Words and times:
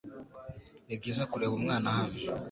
Nibyiza 0.85 1.23
kureba 1.31 1.53
umwana 1.59 1.87
hano. 1.97 2.15